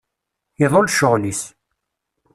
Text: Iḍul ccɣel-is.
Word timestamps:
Iḍul 0.63 0.87
ccɣel-is. 0.93 1.41